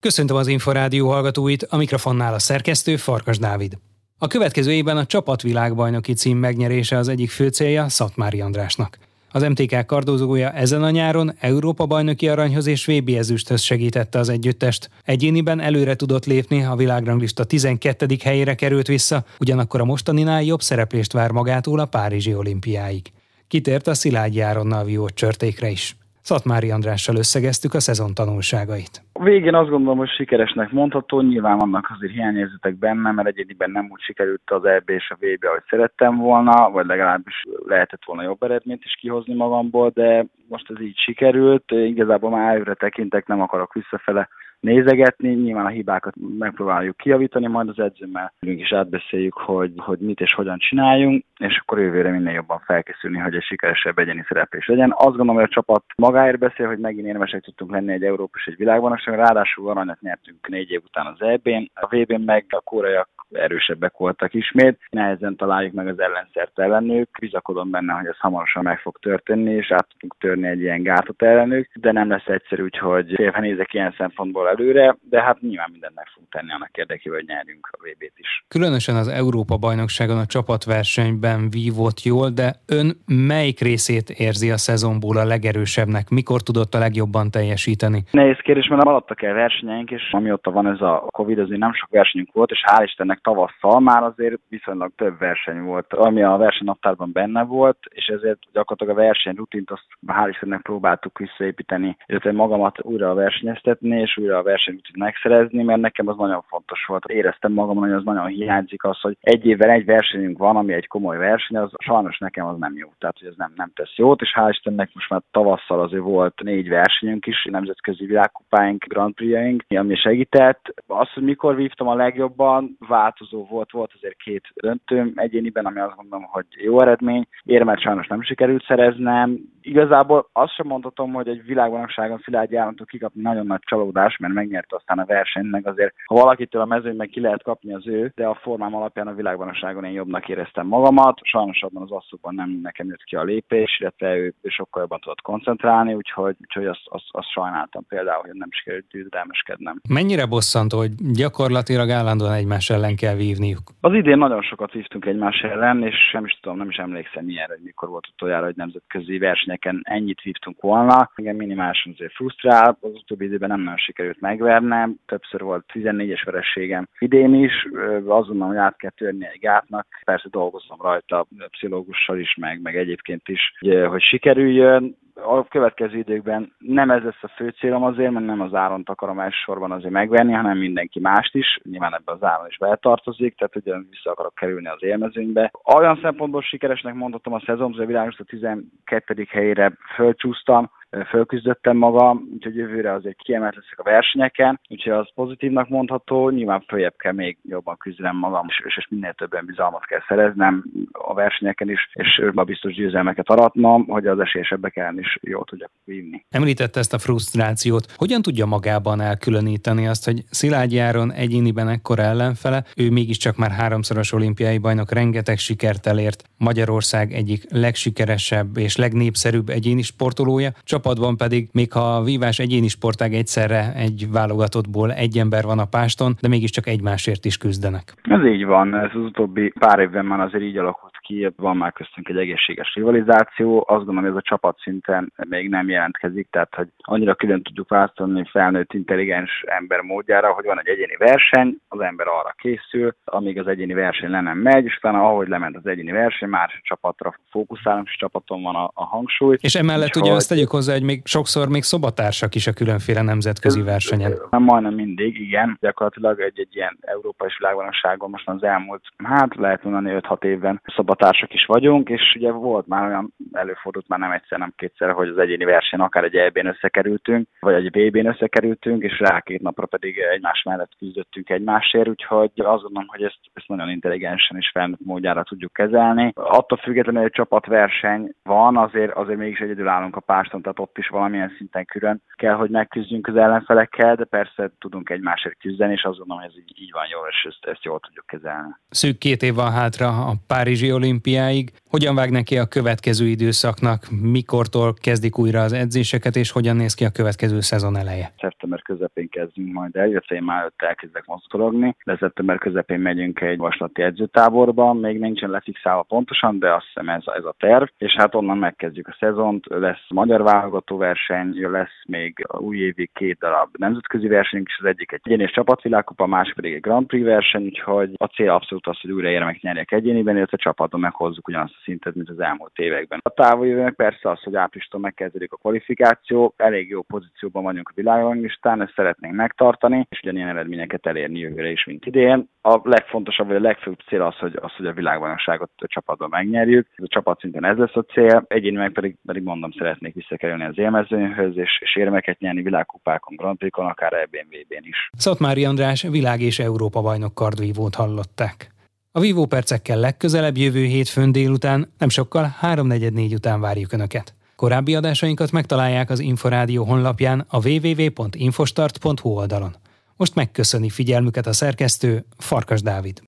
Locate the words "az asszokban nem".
141.82-142.58